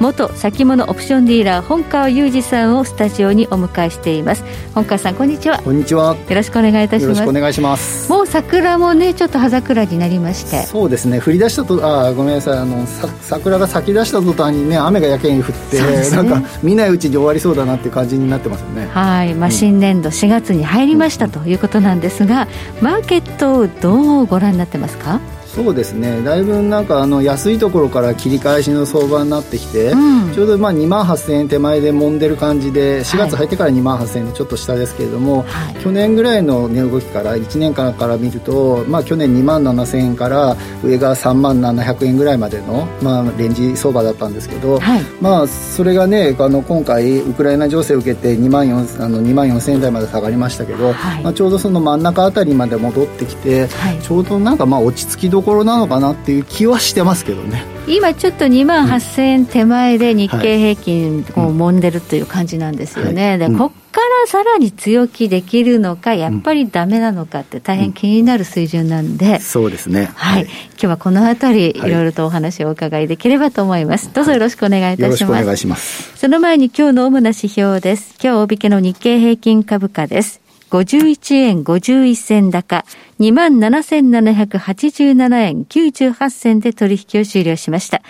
[0.00, 4.42] 元先物オプションディーラー本川裕二さんをスタジオにお迎えしています。
[4.74, 5.58] 本川さんこんにちは。
[5.58, 6.16] こんにちは。
[6.16, 7.02] よろしくお願いいたします。
[7.02, 8.10] よろしくお願いします。
[8.10, 10.62] もう桜もねちょっと葉桜になりまして。
[10.62, 11.20] そうですね。
[11.20, 12.58] 降り出したとあごめんなさい。
[12.58, 18.86] あのさ桜が咲き出した途端にね雨がやけに降って、ね、なんか見ないうちに終わりそうだなっていう感じになってますよね。
[18.86, 22.48] はい、まあ、新年度4月に入りましたということなんですが、
[22.80, 25.20] マーケットをどうご覧になってますか？
[25.54, 26.22] そうですね。
[26.22, 53.68] だいぶなんかあの安いところから切り返しの相場になってきて、うん、ちょうどまあ2万8000円手前で揉んでる感じで4月入ってから2万8000円のちょっと下ですけれども、はい、去年ぐらいの値動きから1年間から見ると、まあ、去年2万7000円から上が3万700円ぐらいまでの、まあ、レンジ相場だったんですけど、はい、まあ、それがねあの今回ウクライナ情勢を受けて2万 ,4 あの2万4000円台まで下がりましたけど、はい、まあ、ちょうどその真ん中あたりまで戻ってきて、
[54.00, 57.64] ちょうどなんかまあ落ち着きどころなのかなっていう気はしてますけどね。
[57.86, 71.80] 今ちょっと2万8000円手前で日経平均を揉んでるという感じなんですよね、でこっからさらに強気できるのか、やっぱりだめなのかって大変気になる水準なんで、そうですね、はい、はい、今日はこのあたり、い。
[71.80, 74.12] ろいろとお話をお伺いできればと思います。
[74.12, 75.02] どうぞよろしくお願いいたします。
[75.02, 76.16] よろしくお願いします。
[76.16, 78.14] その前に今日の主な指標です。
[78.22, 80.40] 今日大引けの日経平均株価です。
[80.70, 82.84] 51円51銭高、
[83.18, 88.00] 27,787円98銭で取引を終了しました。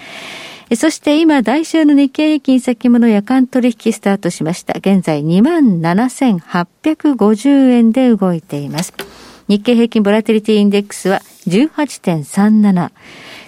[0.76, 4.74] そして今、来週の日経平均先物夜間取引スタートしました。
[4.78, 8.94] 現在27,850円で動いています。
[9.48, 12.92] 日経平均ボラティリティインデックスは18.37。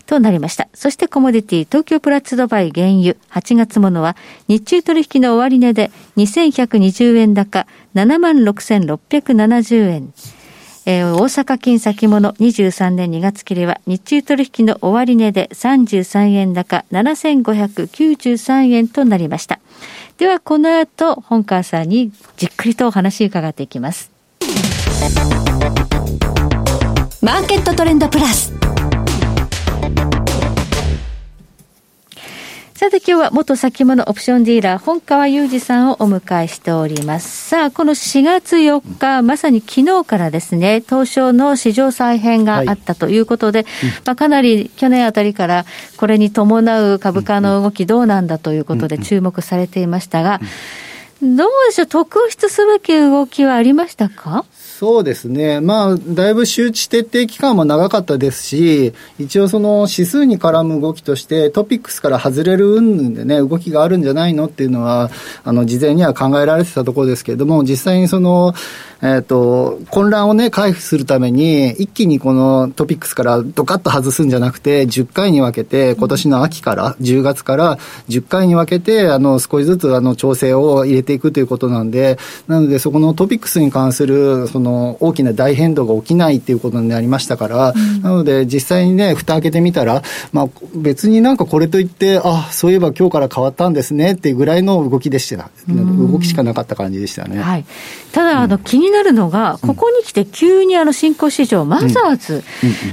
[0.07, 0.69] となりました。
[0.75, 4.17] そしてコモディティ、東京プラッツドバイ原油、8月ものは、
[4.49, 10.13] 日中取引の終値で2120円高、76,670円。
[10.85, 19.61] えー、大阪金先物23年2月切りは日中取引の終値で33円高7593円となりました。
[20.19, 24.11] ではこの後本川さんにじっくりとお話伺っていきます。
[27.21, 28.53] マーケットトレンドプラス。
[32.83, 37.51] さて今日は元先物オプションディーラー、本川裕二さんをお迎えしております。
[37.51, 43.69] さあ、この4月4日、まさに昨日からですね、東証の市場再編があったということで、はい
[44.05, 45.65] まあ、かなり去年あたりから
[45.97, 50.41] これに伴う株価の動きどうなんだということで注目されていましたが、
[51.23, 54.45] どうでしょう、特筆すべき動きはありましたか？
[54.83, 65.13] そうですね、まあ、だいぶ周知徹底期間も長かったですし、一応、その指数に絡む動きとして、トピックスから外れる云々でね、動きがあるんじゃないのっていうのは、
[65.45, 68.55] あの事前には考えられてたところですけれども、実際にその、
[69.05, 77.79] えっ、と、混乱をね、回避するために、一気にこのトピックスからドカッと外すんじゃなくて、10回に分けて、今年の秋から、10月から
[78.09, 82.17] 10回に分けて、あの、少しずつあの、調整を入れていくということなんで、
[82.47, 90.03] なので、そこのトピックスに関する、その、大きな大変動が起きないっていうことになりましたから、うん、なので、実際にね、蓋開けてみたら、
[90.33, 95.51] まあ、別になんかこれといって、あ、そういえば今日から変わったんですねっていうぐらいの動きでした。
[95.69, 97.41] 動きしかなかった感じでしたね。
[97.41, 97.65] はい。
[98.13, 102.45] ただ、あの、気になるのが、ここに来て急にあの新興市場、マザーズ、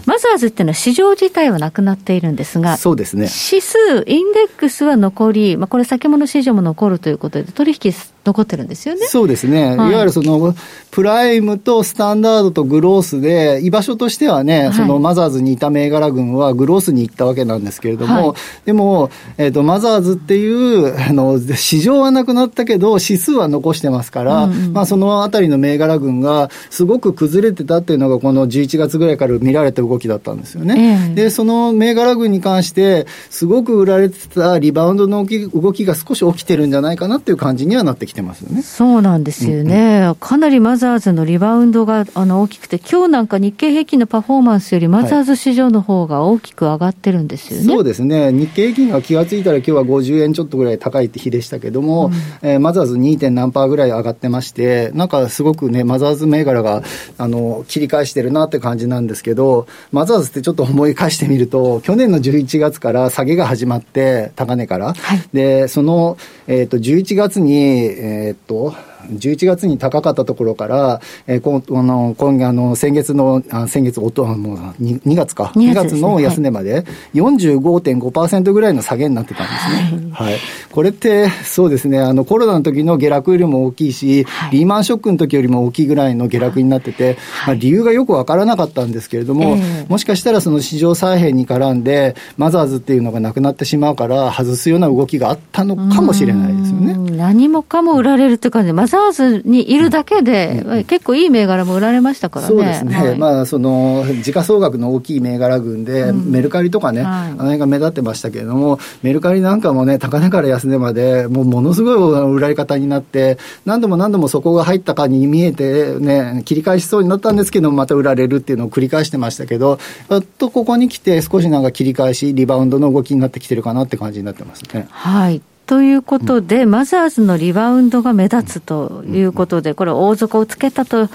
[0.05, 3.27] マザーズっていうのは市場自体はなくなっているんですが、そうですね。
[3.51, 7.91] 指数、インデックスは残り、まあ、これ先物市場も残るということで、取引
[8.25, 9.07] 残ってるんですよね。
[9.07, 9.75] そうですね。
[9.77, 10.53] はい、いわゆるその、
[10.91, 31.09] プライムとスタンダードとグロースで、居場所としてはね、はい、そのマザーズにいた銘柄群はグロースに行ったわけなんですけれども、はい、でも、えっ、ー、と、マザーズっていう、あの、市場はなくなったけど、指数は残してますから、うんうん、まあ、そのあたりの銘柄群が、すごく崩れてたっていうのが、この11月ぐらいから見られた動きだったんですよね。
[31.09, 38.61] えー、で、その銘柄群に関して、すごく売られてたリバウンドの動きが少し起きてるんじゃないかなっていう感じにはなってきてますよね。
[38.61, 39.99] そうなんですよね。
[40.01, 47.67] うんうん、かなりマザーズのリバウンドがあの大きくて、今日なんか日経平均のパフォーマンスよりマザーズ市場の方が大きく上がってるんですよね。
[47.67, 48.31] はい、そうですね。
[48.31, 52.07] 日経平均が気がついたら今日は50円ちょっとぐらい高いって日でしたけども、
[52.41, 53.29] うん、えー、マザーズ 2.
[53.29, 56.83] 何パーぐらい上がってまして、なんかすごくね、マザーズ銘柄が
[57.17, 64.93] あの切り返してるなって感じなんですけど、マザーズってちょっと思い返してみると、去年の11月から下げが始まって、高値から。
[64.93, 66.17] はい、で、その、
[66.47, 68.73] えっ、ー、と、11月に、えっ、と、
[69.07, 80.11] 11月に高かったところから、えー、こあの今あの先月の、あ先月、おともう 2, 2月か、2月の安値まで45.5%ぐらいの下げになってたんですね。
[80.11, 80.39] はい、はい、
[80.71, 87.17] これって、そうですね、あのコロナの時の下落よりも大きいし、はい、リーマンショックの時よりも大きいぐらいの下落になってて、
[87.47, 97.11] まあ、理由がよくわからなかったんですけれども、えー、もしかしたらその市場再編に絡んで、マザーズっていうのがなくなってしまうから、外すような動きがあったのかもしれないですよね。
[97.11, 102.55] 何もかも売られるというか、ね、マザーズにいるだけで、うん、結構いい銘柄も売られましたからね。
[102.55, 124.87] そうですね、はい、まあ、その時価総額の大きい銘柄群で、うん、メルカリとかね、はい、あの辺が目立ってましたけれども、メルカリなんかもね、高値から安値まで、もうものすごい売られ方になって、何度も何度もそこが入ったかに見えて、ね、切り返しそうになったんですけど、また売られるっていうのを繰り返してましたけど、やっとここに来て、少しなんか切り返し、リバウンドの動きになってきてるかなって感じになってますね。
[124.89, 131.09] はいということで、うん、マザーズのリバウンドが目立つということで、これ、大底をつけたと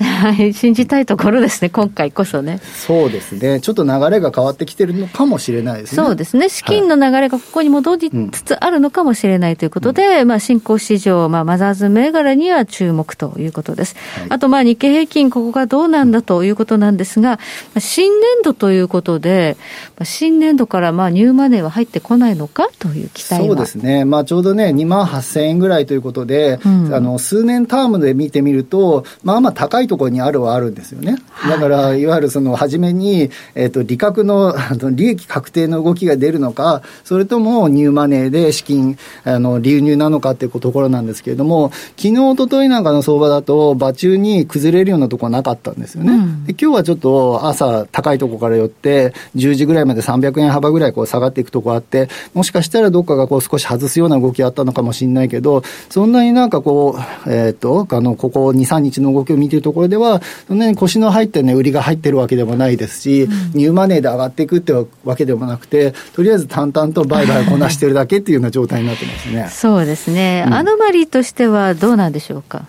[0.00, 2.60] はい、信じたいところですね、今回こそね。
[2.62, 6.04] そうですね、ちょっと流れが変わってきてるのかもしれないですね。
[6.04, 13.96] そうですね、資金の流れがここに戻りつつあるのかもしれないということで、うん、まあ、新興市場、まあ、マザーズ銘柄には注目ということです。
[14.20, 17.40] はい、あと、まあ、日経平均、ここがどうなんだということなんですが、
[17.78, 19.56] 新年度ということで、
[20.04, 31.16] 新年度からまあニューマネーは入ってこないのかという期待そうですね、まあ、ちょうどね、2万8000円ぐらいということで、うん、あの数年タームで見てみると、まあまあ高いところにあるはあるんですよね。
[31.48, 34.54] だから、いわゆるその初めに、えっ、ー、と、利確の、
[34.92, 46.12] 利益確定の動きが出るのか、それともニューマネーで資金、あの、流入なのかっていうところなんですけれども、昨日、一昨日なんかの相場だと、場中に崩れるようなところなかったんですよね。
[46.12, 56.96] うん、で今日はちょっと朝高いところから寄って、10時ぐらいまで300円幅ぐらいこう下がっていくところあって、もしかしたらどっかがこう少し外すような動きあったのかもしれないけど、そんなになんかこ
[57.26, 64.86] う、えっ、ー、と、あの、ここ2、3日の動きを見ているところでは、そんなに腰の入ってね、売りが入ってるわけでもないですし、うん、ニューマネーで上がっていくってわ
[65.16, 69.48] けでもなくて、とりあえず淡々と売買をこなしてるだけっていうような状態になってますね。
[69.50, 70.44] そうですね。
[70.46, 72.66] うん、アノマリーとしてはどうなんでしょうか？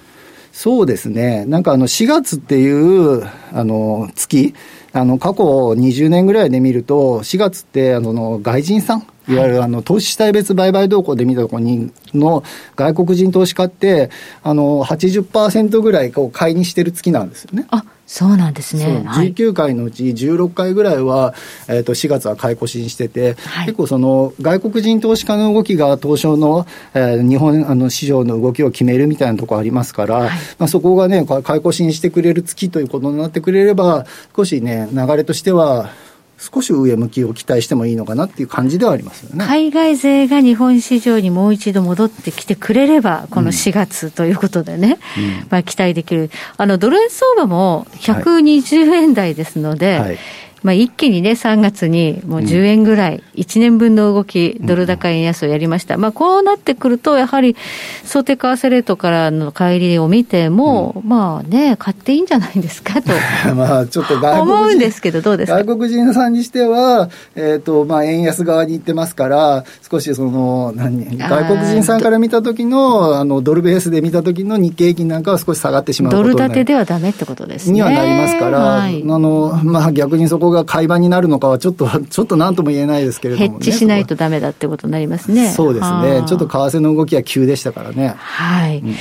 [0.52, 1.46] そうですね。
[1.46, 3.24] なんかあの4月っていう
[3.54, 4.54] あの月、
[4.92, 9.36] あの過去20年ぐらいで見ると、4月ってあの外人さん、い。
[9.38, 12.44] わゆるあの投資主体別売買動向で見たところにの
[12.76, 14.10] 外国人投資家って、
[14.44, 17.66] あの80%ぐらいこう買いにしてる月なんですよね。
[17.70, 19.04] あそうなんですね。
[19.06, 21.36] 19回のうち16回ぐらいは、
[21.68, 26.66] えっ、ー、と、4月は買い越しにしてて、はい、結構その、外国人投資家の動きが東証の、
[26.96, 35.92] えー、日本あの市場の動きを決めるみたいなところありますから、はい、まあ、そこがね、買い越しにしてくれる月ということになってくれれば、少しね、流れとしては、
[36.40, 39.46] 少し上向きを期待してもいいのかなっていう感じではありますよね。
[39.46, 46.32] 海外勢が日本市場にもう一度戻ってきてくれれば、この4月ということでね、うん、まあ期待できる。
[46.56, 50.18] あの、ドル円相場も120円台ですので、はいはい
[50.64, 55.98] まあ、一気にね、3月にもう10円ぐらい、1年分の動き、ドル高円安をやりました。
[55.98, 57.56] まあ、こうなってくると、やはり
[58.04, 63.10] 想定為替レートからの帰りを見ても、まあね、買っていいんじゃないですかと。
[63.56, 64.42] まあ、ちょっと外国人。
[64.42, 65.64] 思うんですけど、どうですか？
[65.64, 77.74] 外国人さんにしては、えっ、と、まあ、円安側に行ってますから、少しその、何、外国人さんから見た時の、あの、ドルベースで見た時の日経平均なんかは少し下がってしまうドル建てではダメってことですね。
[77.74, 85.50] にはなりますから、はい、あの、まあ、逆にそこが会話になるのかは、ちょっと、 ちょっとなんとも言えないですけれども、ね、ヘッジしないとだめだってことになりますね。
[85.50, 86.24] そうですね。
[86.28, 88.16] ちょっと為替の動きは急でしたからね。
[88.18, 88.80] はい。
[88.80, 88.96] うんうん、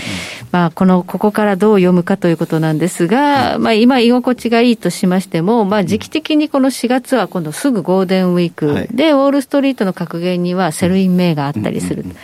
[0.52, 12.02] まあ、この、ここからどう読むかということなんですが、まあ、今、居心地がいいとしましても、まあ、時期的にこの4月は今度すぐゴールデンウィークで、ウォールストリートの格言にはセルイン名があったりする。
[12.02, 12.16] うんうんうん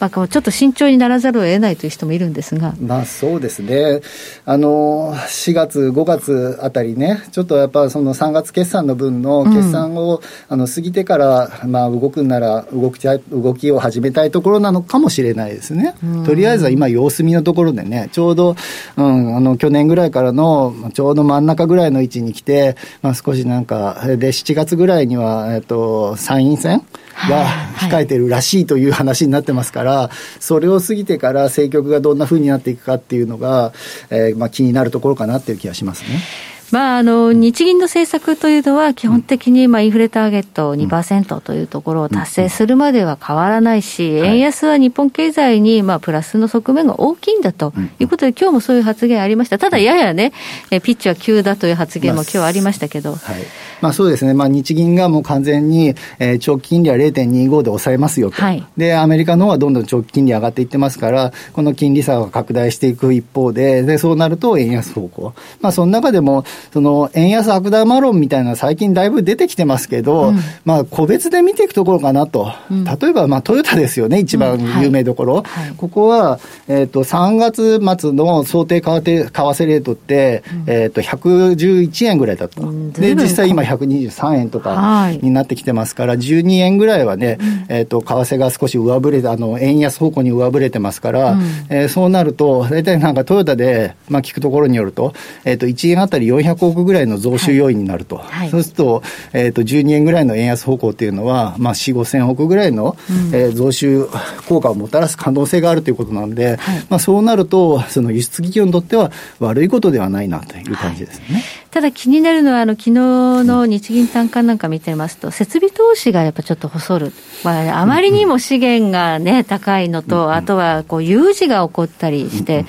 [0.00, 2.74] まあ、ちょっと慎重にならざるを得ないという人もいるんですが。
[2.80, 4.00] まあそうですね。
[4.46, 15.94] あの、4月、5月あたりね、ちょっとやっぱその3月決算の分の決算を、うん、あの過ぎてから、まあ動くんなら動き動きを始めたいところなのかもしれないですね。
[16.02, 18.56] うん、とりあえずは今様子見のところでね、ちょうど、
[18.96, 26.82] うん、あの去年ぐらいからのちょうど真ん中ぐらいの位置に来て、まあ少しなんか、で、7月ぐらいには、えっと、参院選
[27.28, 27.46] が
[27.88, 29.89] 控えてるらしいという話になってますから、
[30.38, 33.72] それを過ぎてから政局がどんなふうになっていくかっていうのが、
[34.10, 36.49] えー、まあ気になるところかなっていう気がしますね。
[36.72, 49.58] まあ、あの日銀の政策というのは、基本的にまあインフレターゲット2%というところを達成するまでは変わらないし、円安は日本経済にまあプラスの側面が大きいんだということで、今日もそういう発言ありました。
[49.58, 50.32] ただ、ややね、
[50.70, 53.14] ピッチは急だという発言も今日ありましたけど。
[53.14, 53.40] はい。
[53.80, 75.68] まあ、そうですね、まあ、日銀がもう完全に、えー、長期金利は0.25で抑えますよと、はい、で、アメリカの方はどんどん長期金利上がっていってますから、この金利差が拡大していく一方で、でそうなると円安方向、まあ、その中でも、その円安悪玉論みたいな最近だいぶ出てきてますけど、うん、まあ、個別で見ていくところかなと、うん、例えば、まあ、トヨタですよね、一番有名どころ、うんはい。
[75.68, 82.62] はい、ここは、えーと、3月末の想定為替為替レートって、えーと、111円ぐらいだと、
[82.92, 87.38] で実際今、123円とかになってきてますから、12円ぐらいはね、
[87.68, 91.38] えーと、為替が少し上振れて、あの円安方向に上振れてますから、
[91.68, 95.14] えー、そうなると、大体なんかトヨタで、まあ、聞くところによると、
[95.44, 99.02] えー、と1円あたり400億ぐらいの増収要因になると、はい、そうすると,、
[99.32, 104.08] えー、と12円ぐらいの円安方向っていうのは、まあ、4、5千億ぐらいの、うん、えー、増収
[104.48, 111.26] 効果をもたらす可能性があるということなんで、はい、まあ、そうなると、その輸出企業にとっては悪いことではないなという感じですね。
[111.30, 111.42] はい。
[111.70, 117.12] ただ気になるのは、あの昨日の日銀短観なんか見てますと、設備投資がやっぱちょっと細る、
[117.44, 122.66] まあ、あまりにも資源がね、高いのと、あとはこう有事が起こったりして、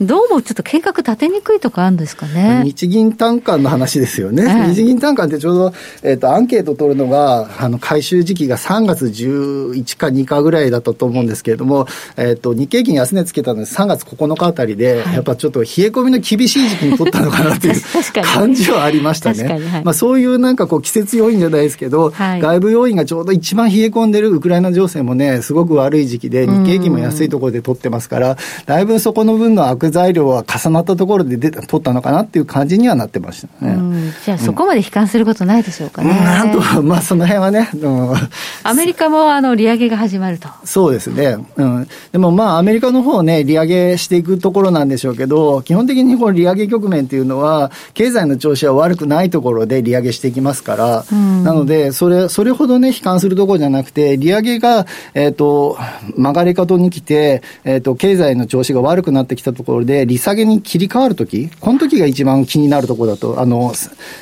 [0.00, 2.62] どうもちょっと計画立てにくいとかあるんですかね。
[2.64, 4.44] 日銀単価の話ですよね。
[4.68, 11.86] え日銀単価ってちょうど、えっ、ー、と、アンケート取るのが、あの、回収時期が3月11か2かぐらいだったと思うんですけれども、
[12.16, 17.80] えっ、ー、と、日経金安値つけたので3月9日あたりで、はい、やっぱちょっと冷え込みの厳しい時期に取ったのかなっていう
[18.34, 19.44] 感じはありましたね。
[19.44, 28.36] はい、まあ、そういうなんかこう、季節要因じゃないですけど、はい、外部要因がちょうど一番冷え込んでるウクライナ情勢もね、すごく悪い時期で、日経金も安いところで取ってますから、
[28.66, 34.12] だいぶそこの分の悪材料は重重なったところで出た取ったのかなっていう感じにはなってましたね。
[34.24, 36.10] じゃあ、そこまで悲観することないでしょうかね。
[36.10, 38.14] うん、なんと、まあ、その辺はね、うん、
[38.62, 40.48] アメリカもあの利上げが始まると。
[40.64, 41.36] そうですね。
[41.56, 55.76] うん、でもまあ、アメリカの方ね、利上げしていくところなんでしょうけど、基本的にこの利上げ局面っていうのは、経済の調子は悪くないところで利上げしていきますから、うん、なので、それ、それほどね、悲観するところじゃなくて、利上げが、えっ、ー、と、
[56.16, 63.72] 曲がり角に来て、えっ、ー、と、経済の調子が悪くなってきたところで、利下げに切り替わるとき、この時が一番気になるところだと、あの、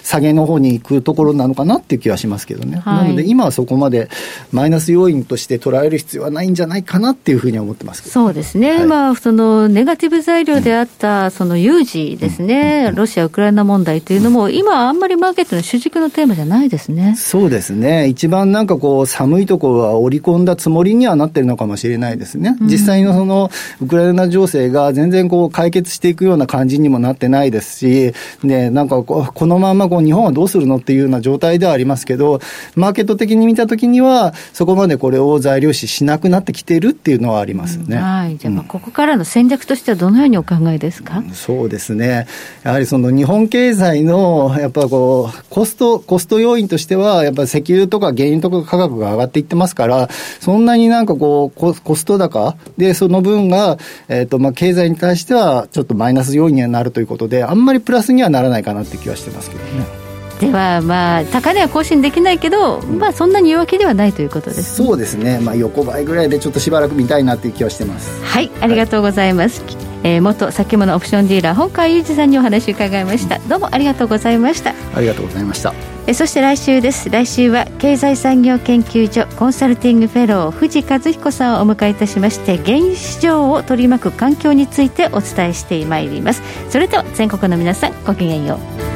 [0.02, 2.78] 下げの方に行くところなのかなっていう気はしますけどね。
[2.78, 4.08] はい、なので、今はそこまで
[4.52, 8.76] マイナス要因として捉える必要はないんじゃないかなっていうふうには思ってますそうですね。
[8.78, 17.14] はい、まあ、その、ネガティブ材料であった、その有事ですね、うん、ロシア・ウクライナ問題というのも、今あんまりマーケットの主軸のテーマじゃないですね。
[17.16, 18.08] そうですね。
[18.08, 22.56] 一番なんかこう、寒いところは織り込んだつもりにはなってるのかもしれないですね。
[22.62, 32.40] 実際のその、ウクライナ情勢が全然こう、解決していくような感じにもなってないですし、ね、なんかここのままこう日本はどうするのっていうような状態ではありますけど、
[32.74, 37.96] マーケット的に見たときには、そこまでこれを材料視しなくなってきているっていうのはありますね。
[37.96, 38.36] うん、はい。
[38.36, 42.26] じゃあ、ここからの戦略としてはどのようにお考えですか、うん、そうですね。
[42.62, 50.08] やはりその日本経済の、やっぱこう、コスト、コスト要因としては、やっぱ石油とか原油とか価格が上がっていってますから、
[50.40, 60.02] そんなになんかこう、ココスト高で、その分が、えっ、ー、と、まあ、経済に対しては、ちょっとマイナス要因にはなるということで、あんまりプラスにはならないかなって気はしてますけどね。
[60.40, 68.20] では、まあ、高値は更新できないけど、まあ、そんなに弱気ではないということです、ね、そうですね、まあ、横ばいぐらいでちょっとしばらく見たいなという気はしてます。
[68.24, 74.74] はいありがとうございます、はい、えー、元先物オプションディーラー本川裕二さんにお話を伺いました、どうもありがとうございました。
[74.94, 77.10] ありがとうございましたえそして来週です。
[77.10, 86.42] 来週は経済産業研究所コンサルティングフェロー藤和彦さんをお迎えいたしまして原油市場を取り巻く環境についてお伝えしてまいります。
[86.70, 88.92] それでは全国の皆さんごきげんよう。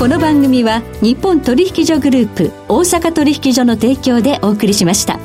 [0.00, 5.23] この番組は日本取引所グループ大阪取引所の提供でお送りしました。